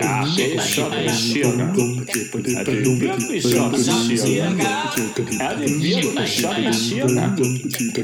Ja, 0.00 0.24
det 0.36 0.56
er 0.56 0.60
sådan 0.60 1.10
cirka. 1.10 1.64
Er 2.58 2.64
det 2.64 3.00
virkelig 3.00 3.42
sådan 3.42 3.84
cirka? 3.84 4.64
Er 5.40 5.56
det 5.56 5.70
virkelig 5.82 6.28
sådan 6.28 6.74
cirka? 6.74 7.20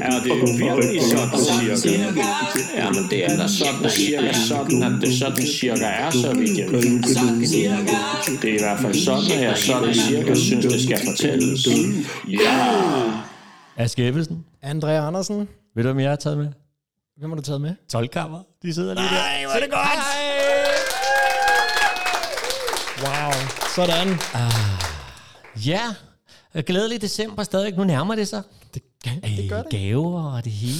Er 0.01 0.19
det 0.23 0.59
virkelig 0.59 1.01
sådan 1.01 1.77
cirka? 1.77 2.21
Jamen, 2.77 3.03
det 3.09 3.25
er 3.25 3.37
da 3.37 3.47
sådan 3.47 3.89
cirka 3.89 4.33
sådan, 4.33 4.83
at 4.83 5.01
det 5.01 5.13
sådan 5.19 5.45
cirka 5.45 5.85
er, 5.85 6.09
så 6.09 6.33
vidt 6.33 6.57
jeg 6.57 6.71
ved. 6.71 6.81
Det 8.41 8.49
er 8.49 8.55
i 8.55 8.57
hvert 8.59 8.79
fald 8.79 8.93
sådan, 8.93 9.31
at 9.31 9.41
jeg 9.43 9.57
sådan 9.57 9.93
cirka 9.93 10.35
synes, 10.35 10.65
det 10.65 10.83
skal 10.83 10.99
fortælles. 11.07 11.67
Ja! 12.27 12.73
Aske 13.77 14.07
Ebbesen, 14.07 14.45
André 14.65 14.89
Andersen, 14.89 15.47
ved 15.75 15.83
du, 15.83 15.89
hvem 15.89 15.99
jeg 15.99 16.09
har 16.09 16.15
taget 16.15 16.37
med? 16.37 16.47
Hvem 17.17 17.29
har 17.29 17.35
du 17.35 17.41
taget 17.41 17.61
med? 17.61 17.75
12 17.89 18.07
kammer. 18.07 18.39
De 18.61 18.73
sidder 18.73 18.93
lige 18.93 19.05
der. 19.05 19.11
Nej, 19.11 19.45
hvor 19.45 19.53
er 19.53 19.59
det 19.59 19.71
godt! 19.71 19.99
Wow, 23.03 23.31
sådan. 23.75 24.07
Ja, 25.65 25.93
glædelig 26.61 27.01
december 27.01 27.43
stadig. 27.43 27.77
Nu 27.77 27.83
nærmer 27.83 28.15
det 28.15 28.27
sig. 28.27 28.43
Det, 28.73 28.83
det 29.23 29.49
gør 29.49 29.61
det. 29.61 29.71
Gaver 29.71 30.23
og 30.35 30.43
det 30.43 30.51
hele. 30.51 30.79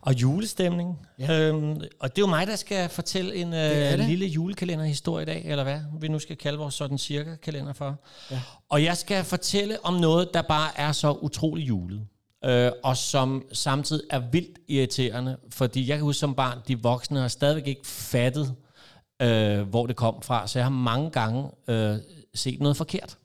Og 0.00 0.14
julestemning. 0.22 0.98
Ja. 1.18 1.40
Øhm, 1.40 1.70
og 2.00 2.10
det 2.16 2.18
er 2.18 2.22
jo 2.22 2.26
mig, 2.26 2.46
der 2.46 2.56
skal 2.56 2.88
fortælle 2.88 3.34
en 3.34 3.54
øh, 3.54 3.98
lille 4.08 4.26
julekalenderhistorie 4.26 5.22
i 5.22 5.26
dag, 5.26 5.42
eller 5.44 5.64
hvad 5.64 5.80
vi 6.00 6.08
nu 6.08 6.18
skal 6.18 6.36
kalde 6.36 6.58
vores 6.58 6.74
sådan 6.74 6.98
cirka 6.98 7.36
kalender 7.36 7.72
for. 7.72 8.00
Ja. 8.30 8.40
Og 8.68 8.84
jeg 8.84 8.96
skal 8.96 9.24
fortælle 9.24 9.76
om 9.84 9.94
noget, 9.94 10.28
der 10.34 10.42
bare 10.42 10.70
er 10.76 10.92
så 10.92 11.12
utrolig 11.12 11.68
julet. 11.68 12.00
Øh, 12.44 12.72
og 12.82 12.96
som 12.96 13.44
samtidig 13.52 14.02
er 14.10 14.18
vildt 14.32 14.58
irriterende, 14.68 15.36
fordi 15.50 15.88
jeg 15.88 15.96
kan 15.96 16.04
huske 16.04 16.18
som 16.18 16.34
barn, 16.34 16.58
de 16.68 16.82
voksne 16.82 17.20
har 17.20 17.28
stadigvæk 17.28 17.66
ikke 17.66 17.86
fattet, 17.86 18.54
øh, 19.22 19.60
hvor 19.60 19.86
det 19.86 19.96
kom 19.96 20.22
fra. 20.22 20.46
Så 20.46 20.58
jeg 20.58 20.64
har 20.64 20.70
mange 20.70 21.10
gange 21.10 21.50
øh, 21.68 21.96
set 22.34 22.60
noget 22.60 22.76
forkert. 22.76 23.18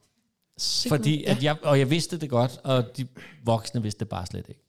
Fordi 0.88 1.24
at 1.24 1.44
jeg, 1.44 1.56
og 1.64 1.80
jeg 1.80 1.90
vidste 1.90 2.18
det 2.18 2.30
godt, 2.30 2.60
og 2.64 2.98
de 2.98 3.08
voksne 3.44 3.84
vidste 3.84 4.00
det 4.00 4.10
bare 4.10 4.26
slet 4.26 4.46
ikke. 4.50 4.64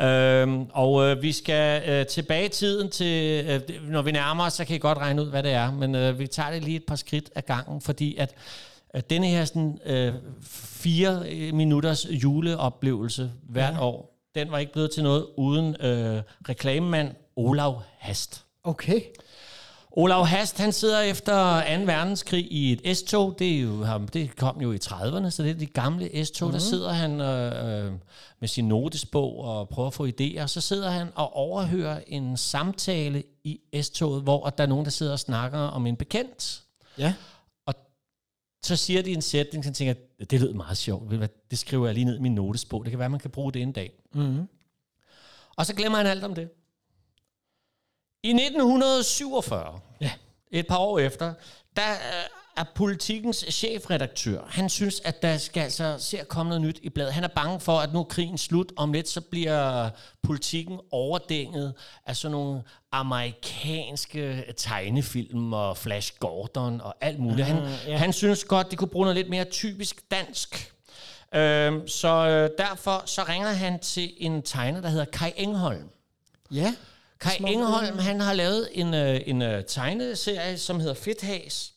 Øhm, 0.00 0.66
og 0.70 1.02
øh, 1.04 1.22
vi 1.22 1.32
skal 1.32 1.90
øh, 1.90 2.06
tilbage 2.06 2.46
i 2.46 2.48
tiden 2.48 2.90
til, 2.90 3.44
øh, 3.46 3.90
når 3.90 4.02
vi 4.02 4.12
nærmer 4.12 4.44
os, 4.44 4.52
så 4.52 4.64
kan 4.64 4.76
I 4.76 4.78
godt 4.78 4.98
regne 4.98 5.22
ud, 5.22 5.30
hvad 5.30 5.42
det 5.42 5.52
er, 5.52 5.72
men 5.72 5.94
øh, 5.94 6.18
vi 6.18 6.26
tager 6.26 6.50
det 6.50 6.64
lige 6.64 6.76
et 6.76 6.84
par 6.86 6.96
skridt 6.96 7.30
ad 7.34 7.42
gangen, 7.42 7.80
fordi 7.80 8.16
at 8.16 8.34
denne 9.00 9.26
her 9.26 9.44
sådan, 9.44 9.78
øh, 9.86 10.14
fire 10.42 11.22
øh, 11.30 11.54
minutters 11.54 12.06
juleoplevelse 12.10 13.32
hvert 13.48 13.74
ja. 13.74 13.84
år, 13.84 14.12
den 14.34 14.50
var 14.50 14.58
ikke 14.58 14.72
blevet 14.72 14.90
til 14.90 15.02
noget 15.02 15.26
uden 15.36 15.76
øh, 15.80 16.22
reklamemand 16.48 17.10
Olav 17.36 17.82
Hast. 17.98 18.44
Okay. 18.64 19.00
Olav 19.96 20.26
Hast, 20.26 20.58
han 20.58 20.72
sidder 20.72 21.00
efter 21.00 21.60
2. 21.78 21.84
verdenskrig 21.84 22.52
i 22.52 22.72
et 22.72 22.96
S-tog. 22.96 23.36
Det, 23.38 23.56
er 23.56 23.60
jo, 23.60 24.06
det 24.12 24.36
kom 24.36 24.60
jo 24.60 24.72
i 24.72 24.78
30'erne, 24.84 25.30
så 25.30 25.42
det 25.42 25.50
er 25.50 25.54
de 25.54 25.66
gamle 25.66 26.24
S-tog. 26.24 26.48
Mm. 26.48 26.52
Der 26.52 26.58
sidder 26.58 26.92
han 26.92 27.20
øh, 27.20 27.86
øh, 27.86 27.92
med 28.40 28.48
sin 28.48 28.68
notesbog 28.68 29.38
og 29.38 29.68
prøver 29.68 29.86
at 29.86 29.94
få 29.94 30.06
idéer. 30.06 30.46
Så 30.46 30.60
sidder 30.60 30.90
han 30.90 31.08
og 31.14 31.36
overhører 31.36 32.00
en 32.06 32.36
samtale 32.36 33.22
i 33.44 33.60
S-toget, 33.82 34.22
hvor 34.22 34.50
der 34.50 34.64
er 34.64 34.68
nogen, 34.68 34.84
der 34.84 34.90
sidder 34.90 35.12
og 35.12 35.18
snakker 35.18 35.58
om 35.58 35.86
en 35.86 35.96
bekendt. 35.96 36.62
Ja. 36.98 37.14
Så 38.72 38.76
siger 38.76 39.02
de 39.02 39.12
en 39.12 39.22
sætning, 39.22 39.64
så 39.64 39.68
jeg 39.70 39.74
tænker, 39.74 39.94
det 40.24 40.40
lød 40.40 40.52
meget 40.52 40.78
sjovt. 40.78 41.10
Det 41.50 41.58
skriver 41.58 41.86
jeg 41.86 41.94
lige 41.94 42.04
ned 42.04 42.16
i 42.16 42.20
min 42.20 42.34
notesbog. 42.34 42.84
Det 42.84 42.90
kan 42.90 42.98
være, 42.98 43.08
man 43.10 43.20
kan 43.20 43.30
bruge 43.30 43.52
det 43.52 43.62
en 43.62 43.72
dag. 43.72 43.92
Mm-hmm. 44.14 44.48
Og 45.56 45.66
så 45.66 45.74
glemmer 45.74 45.98
han 45.98 46.06
alt 46.06 46.24
om 46.24 46.34
det. 46.34 46.48
I 48.22 48.28
1947, 48.30 49.80
Ja. 50.00 50.12
et 50.50 50.66
par 50.66 50.76
år 50.78 50.98
efter, 50.98 51.34
der 51.76 51.90
øh, 51.92 52.28
er 52.56 52.64
politikens 52.74 53.44
chefredaktør. 53.50 54.40
Han 54.48 54.68
synes, 54.68 55.00
at 55.04 55.22
der 55.22 55.36
skal 55.38 55.60
altså 55.60 55.96
se 55.98 56.20
at 56.20 56.28
komme 56.28 56.50
noget 56.50 56.62
nyt 56.62 56.78
i 56.82 56.88
bladet. 56.88 57.12
Han 57.12 57.24
er 57.24 57.28
bange 57.28 57.60
for, 57.60 57.78
at 57.78 57.92
nu 57.92 57.98
er 58.00 58.04
krigen 58.04 58.38
slut. 58.38 58.72
Om 58.76 58.92
lidt 58.92 59.08
så 59.08 59.20
bliver 59.20 59.90
politikken 60.22 60.80
overdænget 60.90 61.74
af 62.06 62.16
sådan 62.16 62.32
nogle 62.32 62.62
amerikanske 62.92 64.44
tegnefilm 64.56 65.52
og 65.52 65.76
Flash 65.76 66.12
Gordon 66.20 66.80
og 66.80 66.94
alt 67.00 67.18
muligt. 67.18 67.46
Han, 67.46 67.74
ja. 67.86 67.96
han 67.96 68.12
synes 68.12 68.44
godt, 68.44 68.70
de 68.70 68.76
kunne 68.76 68.88
bruge 68.88 69.04
noget 69.04 69.16
lidt 69.16 69.28
mere 69.28 69.44
typisk 69.44 70.10
dansk. 70.10 70.72
Øhm, 71.34 71.88
så 71.88 72.08
øh, 72.28 72.50
derfor 72.58 73.02
så 73.06 73.22
ringer 73.28 73.48
han 73.48 73.78
til 73.80 74.12
en 74.16 74.42
tegner, 74.42 74.80
der 74.80 74.88
hedder 74.88 75.04
Kai 75.04 75.32
Engholm. 75.36 75.88
Ja. 76.50 76.74
Kai 77.20 77.36
Små 77.36 77.48
Engholm, 77.48 77.98
han 77.98 78.20
har 78.20 78.32
lavet 78.32 78.68
en, 78.72 78.94
øh, 78.94 79.20
en 79.26 79.42
øh, 79.42 79.64
tegneserie, 79.64 80.58
som 80.58 80.80
hedder 80.80 80.94
Fedthas. 80.94 81.72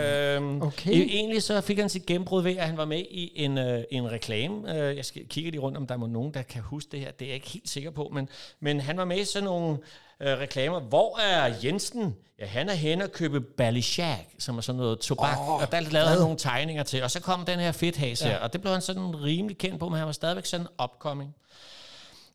Øhm, 0.00 0.62
Okay. 0.62 0.90
e- 0.90 1.12
Egentlig 1.14 1.42
så 1.42 1.60
fik 1.60 1.78
han 1.78 1.88
sit 1.88 2.06
gennembrud 2.06 2.42
ved, 2.42 2.56
at 2.56 2.66
han 2.66 2.76
var 2.76 2.84
med 2.84 2.98
i 3.10 3.32
en, 3.44 3.58
øh, 3.58 3.84
en 3.90 4.10
reklame. 4.12 4.76
Øh, 4.76 4.96
jeg 4.96 5.04
skal 5.04 5.26
kigge 5.28 5.50
lige 5.50 5.60
rundt, 5.60 5.76
om 5.78 5.86
der 5.86 5.94
er 5.94 6.06
nogen, 6.06 6.34
der 6.34 6.42
kan 6.42 6.62
huske 6.62 6.88
det 6.92 7.00
her. 7.00 7.10
Det 7.10 7.24
er 7.24 7.28
jeg 7.28 7.34
ikke 7.34 7.48
helt 7.48 7.68
sikker 7.68 7.90
på. 7.90 8.10
Men, 8.12 8.28
men 8.60 8.80
han 8.80 8.96
var 8.96 9.04
med 9.04 9.18
i 9.18 9.24
sådan 9.24 9.44
nogle 9.44 9.78
øh, 10.20 10.38
reklamer. 10.38 10.80
Hvor 10.80 11.18
er 11.18 11.54
Jensen? 11.64 12.16
Ja, 12.38 12.46
han 12.46 12.68
er 12.68 12.74
hen 12.74 13.02
og 13.02 13.12
købe 13.12 13.40
Balishac, 13.40 14.18
som 14.38 14.56
er 14.56 14.60
sådan 14.60 14.76
noget 14.76 14.98
tobak. 14.98 15.38
Oh, 15.38 15.48
og 15.48 15.72
der 15.72 15.80
lavede 15.80 16.08
han 16.10 16.18
nogle 16.18 16.36
tegninger 16.38 16.82
til. 16.82 17.02
Og 17.02 17.10
så 17.10 17.20
kom 17.20 17.44
den 17.44 17.58
her 17.58 17.72
Fedthas 17.72 18.20
her. 18.20 18.38
Og 18.38 18.52
det 18.52 18.60
blev 18.60 18.72
han 18.72 18.82
sådan 18.82 19.22
rimelig 19.24 19.58
kendt 19.58 19.80
på, 19.80 19.88
men 19.88 19.98
han 19.98 20.06
var 20.06 20.12
stadigvæk 20.12 20.46
sådan 20.46 20.66
upcoming. 20.84 21.34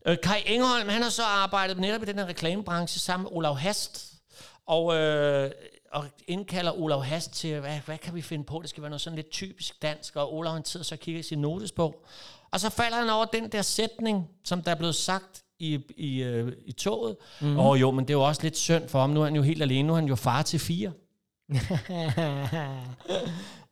Øh, 0.06 0.16
Kai 0.22 0.42
Engholm, 0.46 0.88
han 0.88 1.02
har 1.02 1.10
så 1.10 1.22
arbejdet 1.22 1.78
netop 1.78 2.02
i 2.02 2.06
den 2.06 2.18
her 2.18 2.26
reklamebranche 2.26 3.00
sammen 3.00 3.22
med 3.22 3.30
Olav 3.38 3.56
Hast, 3.56 4.13
og, 4.66 4.94
øh, 4.96 5.50
og 5.92 6.04
indkalder 6.26 6.72
Olav 6.72 7.02
Hast 7.04 7.32
til, 7.32 7.60
hvad, 7.60 7.78
hvad 7.86 7.98
kan 7.98 8.14
vi 8.14 8.22
finde 8.22 8.44
på? 8.44 8.58
Det 8.62 8.70
skal 8.70 8.82
være 8.82 8.90
noget 8.90 9.00
sådan 9.00 9.16
lidt 9.16 9.30
typisk 9.30 9.82
dansk, 9.82 10.16
og 10.16 10.34
Olav 10.34 10.52
han 10.52 10.64
sidder 10.64 10.84
så 10.84 10.94
og 10.94 10.98
kigger 10.98 11.18
i 11.18 11.22
sin 11.22 11.38
notesbog. 11.38 12.04
Og 12.50 12.60
så 12.60 12.70
falder 12.70 12.96
han 12.96 13.10
over 13.10 13.24
den 13.24 13.52
der 13.52 13.62
sætning, 13.62 14.28
som 14.44 14.62
der 14.62 14.70
er 14.70 14.74
blevet 14.74 14.94
sagt 14.94 15.42
i, 15.58 15.80
i, 15.96 16.22
øh, 16.22 16.52
i 16.64 16.72
toget. 16.72 17.16
Mm. 17.40 17.58
Og 17.58 17.80
jo, 17.80 17.90
men 17.90 18.04
det 18.04 18.10
er 18.10 18.18
jo 18.18 18.22
også 18.22 18.42
lidt 18.42 18.56
synd 18.56 18.88
for 18.88 19.00
ham. 19.00 19.10
Nu 19.10 19.20
er 19.20 19.24
han 19.24 19.36
jo 19.36 19.42
helt 19.42 19.62
alene. 19.62 19.86
Nu 19.86 19.92
er 19.92 19.98
han 19.98 20.08
jo 20.08 20.16
far 20.16 20.42
til 20.42 20.60
fire. 20.60 20.92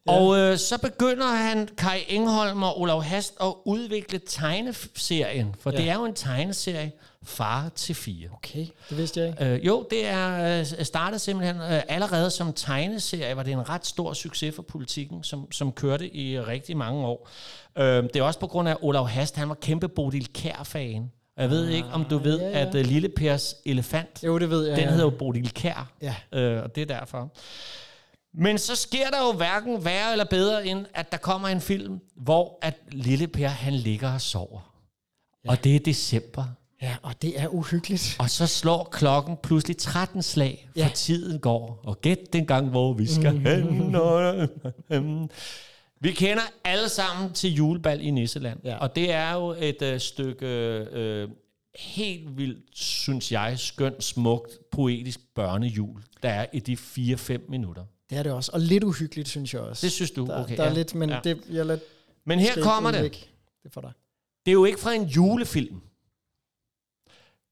Og 0.06 0.38
øh, 0.38 0.58
så 0.58 0.78
begynder 0.78 1.26
han, 1.26 1.68
Kai 1.78 1.98
Engholm 2.08 2.62
og 2.62 2.80
Olav 2.80 3.02
Hast, 3.02 3.34
at 3.40 3.54
udvikle 3.64 4.20
tegneserien. 4.26 5.54
For 5.60 5.70
ja. 5.70 5.76
det 5.76 5.88
er 5.88 5.94
jo 5.94 6.04
en 6.04 6.14
tegneserie, 6.14 6.92
Far 7.24 7.68
til 7.74 7.94
fire. 7.94 8.28
Okay, 8.32 8.66
det 8.90 8.98
vidste 8.98 9.20
jeg 9.20 9.28
ikke. 9.28 9.44
Øh, 9.44 9.66
jo, 9.66 9.86
det 9.90 10.06
er 10.06 10.58
øh, 10.60 10.84
startet 10.84 11.20
simpelthen 11.20 11.56
øh, 11.56 11.82
allerede 11.88 12.30
som 12.30 12.52
tegneserie, 12.52 13.36
var 13.36 13.42
det 13.42 13.52
en 13.52 13.68
ret 13.68 13.86
stor 13.86 14.12
succes 14.12 14.54
for 14.54 14.62
politikken, 14.62 15.24
som, 15.24 15.52
som 15.52 15.72
kørte 15.72 16.16
i 16.16 16.40
rigtig 16.40 16.76
mange 16.76 17.06
år. 17.06 17.28
Øh, 17.78 18.02
det 18.02 18.16
er 18.16 18.22
også 18.22 18.40
på 18.40 18.46
grund 18.46 18.68
af 18.68 18.76
Olav 18.80 19.08
Hast, 19.08 19.36
han 19.36 19.48
var 19.48 19.54
kæmpe 19.54 19.88
Bodil 19.88 20.32
Kær-fan. 20.32 21.10
Jeg 21.36 21.50
ved 21.50 21.68
ikke, 21.68 21.88
om 21.88 22.04
du 22.04 22.18
ved, 22.18 22.38
ja, 22.38 22.44
ja, 22.46 22.50
ja. 22.52 22.58
ja. 22.58 22.66
at 22.68 22.74
uh, 22.74 22.80
Lille 22.80 23.08
Pers 23.08 23.54
elefant, 23.64 24.24
Jo, 24.24 24.38
det 24.38 24.50
ved 24.50 24.66
jeg. 24.66 24.76
den 24.76 24.84
ja. 24.84 24.90
hedder 24.90 25.04
jo 25.04 25.10
Bodil 25.10 25.54
Kær. 25.54 25.92
Ja. 26.02 26.14
Øh, 26.32 26.62
og 26.62 26.74
det 26.74 26.90
er 26.90 26.98
derfor. 26.98 27.32
Men 28.34 28.58
så 28.58 28.76
sker 28.76 29.10
der 29.10 29.26
jo 29.26 29.32
hverken 29.32 29.84
værre 29.84 30.12
eller 30.12 30.24
bedre, 30.24 30.66
end 30.66 30.86
at 30.94 31.12
der 31.12 31.18
kommer 31.18 31.48
en 31.48 31.60
film, 31.60 32.00
hvor 32.16 32.58
at 32.62 32.74
Lille 32.92 33.28
Per, 33.28 33.48
han 33.48 33.72
ligger 33.72 34.12
og 34.14 34.20
sover. 34.20 34.74
Ja. 35.44 35.50
Og 35.50 35.64
det 35.64 35.76
er 35.76 35.80
december. 35.80 36.44
Ja, 36.82 36.96
og 37.02 37.22
det 37.22 37.40
er 37.40 37.48
uhyggeligt. 37.48 38.16
Og 38.18 38.30
så 38.30 38.46
slår 38.46 38.88
klokken 38.92 39.36
pludselig 39.42 39.76
13 39.76 40.22
slag, 40.22 40.68
for 40.72 40.78
Ja. 40.80 40.90
tiden 40.94 41.38
går. 41.40 41.80
Og 41.84 42.00
gæt 42.00 42.32
den 42.32 42.46
gang, 42.46 42.68
hvor 42.68 42.92
vi 42.92 43.06
skal 43.06 43.38
hen. 43.38 43.94
og- 43.94 44.48
Vi 46.00 46.12
kender 46.12 46.42
alle 46.64 46.88
sammen 46.88 47.32
til 47.32 47.54
julebal 47.54 48.00
i 48.00 48.10
Nisseland. 48.10 48.60
Ja. 48.64 48.76
Og 48.76 48.96
det 48.96 49.12
er 49.12 49.32
jo 49.34 49.54
et 49.58 49.82
øh, 49.82 50.00
stykke 50.00 50.46
øh, 50.92 51.28
helt 51.78 52.36
vildt, 52.36 52.78
synes 52.78 53.32
jeg, 53.32 53.58
skønt, 53.58 54.04
smukt, 54.04 54.50
poetisk 54.72 55.20
børnejul, 55.34 56.02
der 56.22 56.28
er 56.28 56.46
i 56.52 56.58
de 56.60 56.76
4-5 56.76 57.50
minutter. 57.50 57.84
Det 58.12 58.18
er 58.18 58.22
det 58.22 58.32
også. 58.32 58.50
Og 58.54 58.60
lidt 58.60 58.84
uhyggeligt, 58.84 59.28
synes 59.28 59.54
jeg 59.54 59.62
også. 59.62 59.86
Det 59.86 59.92
synes 59.92 60.10
du? 60.10 60.26
der, 60.26 60.42
Okay, 60.42 60.56
der 60.56 60.62
er 60.62 60.68
ja. 60.68 60.74
lidt, 60.74 60.94
men 60.94 61.08
Ja. 61.08 61.14
ja. 61.14 61.20
det, 61.24 61.42
jeg 61.50 61.66
lader 61.66 61.80
Men 62.24 62.38
her 62.38 62.62
kommer 62.62 62.90
det. 62.90 63.12
Det 63.12 63.28
er 63.64 63.70
for 63.70 63.80
dig. 63.80 63.92
Det 64.46 64.50
er 64.50 64.52
jo 64.52 64.64
ikke 64.64 64.80
fra 64.80 64.92
en 64.92 65.04
julefilm. 65.04 65.80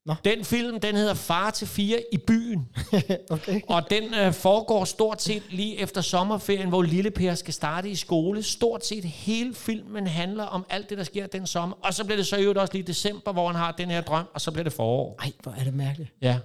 Nå. 0.06 0.14
Den 0.24 0.44
film, 0.44 0.80
den 0.80 0.96
hedder 0.96 1.14
Far 1.14 1.50
til 1.50 1.66
fire 1.66 2.02
i 2.12 2.16
byen. 2.16 2.68
okay. 3.30 3.60
Og 3.68 3.90
den 3.90 4.14
øh, 4.14 4.32
foregår 4.32 4.84
stort 4.84 5.22
set 5.22 5.42
lige 5.50 5.78
efter 5.78 6.00
sommerferien, 6.00 6.68
hvor 6.68 6.82
Lille 6.82 7.10
Per 7.10 7.34
skal 7.34 7.54
starte 7.54 7.90
i 7.90 7.94
skole. 7.94 8.42
Stort 8.42 8.86
set 8.86 9.04
hele 9.04 9.54
filmen 9.54 10.06
handler 10.06 10.44
om 10.44 10.66
alt 10.70 10.90
det, 10.90 10.98
der 10.98 11.04
sker 11.04 11.26
den 11.26 11.46
sommer. 11.46 11.76
Og 11.82 11.94
så 11.94 12.04
bliver 12.04 12.16
det 12.16 12.26
så 12.26 12.36
i 12.36 12.40
øvrigt 12.40 12.58
også 12.58 12.72
lige 12.74 12.82
december, 12.86 13.32
hvor 13.32 13.46
han 13.46 13.56
har 13.56 13.72
den 13.72 13.90
her 13.90 14.00
drøm, 14.00 14.26
og 14.34 14.40
så 14.40 14.50
bliver 14.50 14.64
det 14.64 14.72
forår. 14.72 15.16
Ej, 15.22 15.32
hvor 15.42 15.52
er 15.52 15.64
det 15.64 15.74
mærkeligt. 15.74 16.12
Ja. 16.22 16.38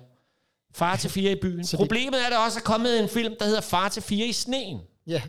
Far 0.75 0.95
til 0.95 1.09
fire 1.09 1.31
i 1.31 1.35
byen. 1.41 1.65
Så 1.65 1.71
det- 1.71 1.79
Problemet 1.79 2.21
er, 2.21 2.25
at 2.25 2.31
der 2.31 2.37
også 2.37 2.59
er 2.59 2.63
kommet 2.63 2.99
en 2.99 3.09
film, 3.09 3.33
der 3.39 3.45
hedder 3.45 3.61
Far 3.61 3.89
til 3.89 4.01
fire 4.01 4.25
i 4.27 4.33
sneen. 4.33 4.79
Ja. 5.07 5.21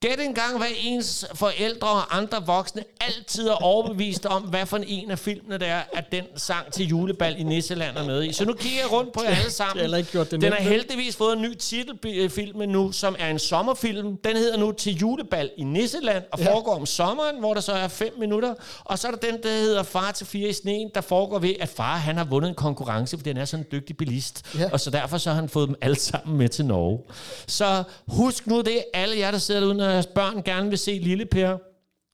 Gæt 0.00 0.20
engang, 0.20 0.58
hvad 0.58 0.68
ens 0.82 1.26
forældre 1.34 1.88
og 1.88 2.16
andre 2.16 2.46
voksne 2.46 2.84
altid 3.06 3.48
er 3.48 3.52
overbevist 3.64 4.26
om, 4.26 4.42
hvad 4.42 4.66
for 4.66 4.76
en 4.86 5.10
af 5.10 5.18
filmene 5.18 5.58
det 5.58 5.68
er, 5.68 5.80
at 5.92 6.04
den 6.12 6.24
sang 6.36 6.72
til 6.72 6.86
julebal 6.86 7.40
i 7.40 7.42
Nisseland 7.42 7.96
er 7.96 8.04
med 8.04 8.24
i. 8.24 8.32
Så 8.32 8.44
nu 8.44 8.52
kigger 8.52 8.78
jeg 8.80 8.92
rundt 8.92 9.12
på 9.12 9.22
jer 9.22 9.28
alle 9.36 9.50
sammen. 9.50 9.90
Jeg 9.90 9.98
ikke 9.98 10.10
gjort 10.10 10.30
det 10.30 10.40
Den 10.40 10.52
har 10.52 10.60
heldigvis 10.60 11.16
fået 11.16 11.36
en 11.36 11.42
ny 11.42 11.54
titelfilm 11.54 12.58
nu, 12.58 12.92
som 12.92 13.16
er 13.18 13.28
en 13.30 13.38
sommerfilm. 13.38 14.16
Den 14.16 14.36
hedder 14.36 14.56
nu 14.56 14.72
Til 14.72 14.96
julebal 14.98 15.50
i 15.56 15.64
Nisseland, 15.64 16.22
og 16.32 16.38
Ja. 16.40 16.52
foregår 16.54 16.74
om 16.74 16.86
sommeren, 16.86 17.38
hvor 17.38 17.54
der 17.54 17.60
så 17.60 17.72
er 17.72 17.88
fem 17.88 18.14
minutter. 18.18 18.54
Og 18.84 18.98
så 18.98 19.06
er 19.08 19.10
der 19.10 19.18
den, 19.30 19.42
der 19.42 19.48
hedder 19.48 19.82
Far 19.82 20.12
til 20.12 20.26
fire 20.26 20.48
i 20.48 20.52
sneen, 20.52 20.90
der 20.94 21.00
foregår 21.00 21.38
ved, 21.38 21.54
at 21.60 21.68
far 21.68 21.96
han 21.96 22.16
har 22.16 22.24
vundet 22.24 22.48
en 22.48 22.54
konkurrence, 22.54 23.16
fordi 23.16 23.30
han 23.30 23.36
er 23.36 23.44
sådan 23.44 23.64
en 23.64 23.68
dygtig 23.72 23.96
bilist. 23.96 24.42
Ja. 24.58 24.68
Og 24.72 24.80
så 24.80 24.90
derfor 24.90 25.18
så 25.18 25.30
har 25.30 25.36
han 25.36 25.48
fået 25.48 25.68
dem 25.68 25.76
alle 25.80 25.96
sammen 25.98 26.38
med 26.38 26.48
til 26.48 26.64
Norge. 26.64 26.98
Så 27.46 27.82
husk 28.08 28.46
nu 28.46 28.60
det, 28.60 28.84
alle 28.94 29.18
jer, 29.18 29.30
der 29.30 29.38
sidder 29.38 29.60
derude, 29.60 29.74
når 29.76 29.84
jeres 29.88 30.06
børn 30.06 30.42
gerne 30.42 30.68
vil 30.68 30.78
se 30.78 30.98
Lille 31.02 31.26
Per 31.26 31.56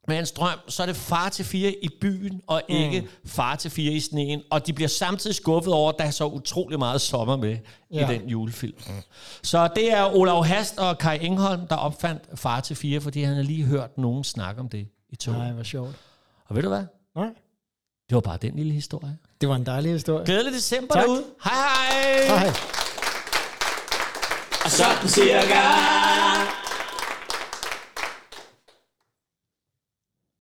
med 0.08 0.16
hans 0.16 0.32
drøm, 0.32 0.58
så 0.68 0.82
er 0.82 0.86
det 0.86 0.96
far 0.96 1.28
til 1.28 1.44
fire 1.44 1.72
i 1.82 1.88
byen, 2.00 2.40
og 2.46 2.62
ikke 2.68 3.00
mm. 3.00 3.08
far 3.26 3.56
til 3.56 3.70
fire 3.70 3.92
i 3.92 4.00
sneen. 4.00 4.42
Og 4.50 4.66
de 4.66 4.72
bliver 4.72 4.88
samtidig 4.88 5.36
skuffet 5.36 5.72
over, 5.72 5.92
at 5.92 5.98
der 5.98 6.04
er 6.04 6.10
så 6.10 6.26
utrolig 6.26 6.78
meget 6.78 7.00
sommer 7.00 7.36
med 7.36 7.58
ja. 7.90 8.10
I 8.10 8.14
den 8.14 8.28
julefilm. 8.28 8.76
Mm. 8.86 8.92
Så 9.42 9.68
det 9.76 9.92
er 9.92 10.16
Olav 10.16 10.44
Hast 10.44 10.78
og 10.78 10.98
Kai 10.98 11.18
Engholm, 11.26 11.66
der 11.66 11.76
opfandt 11.76 12.22
far 12.34 12.60
til 12.60 12.76
fire, 12.76 13.00
fordi 13.00 13.22
han 13.22 13.36
har 13.36 13.42
lige 13.42 13.64
hørt 13.64 13.98
nogen 13.98 14.24
snakke 14.24 14.60
om 14.60 14.68
det 14.68 14.88
i 15.10 15.16
toget. 15.16 15.38
Nej, 15.38 15.52
hvor 15.52 15.62
sjovt. 15.62 15.96
Og 16.46 16.56
ved 16.56 16.62
du 16.62 16.68
hvad? 16.68 16.84
Nej. 17.16 17.28
Det 18.08 18.14
var 18.14 18.20
bare 18.20 18.38
den 18.42 18.56
lille 18.56 18.72
historie. 18.72 19.18
Det 19.40 19.48
var 19.48 19.56
en 19.56 19.66
dejlig 19.66 19.92
historie. 19.92 20.26
Glædelig 20.26 20.52
december 20.52 20.94
Tak. 20.94 21.04
derude. 21.04 21.24
Hej 21.44 21.54
hej! 21.54 22.38
Hej. 22.38 22.52
Sådan 24.68 25.08
cirka. 25.08 26.57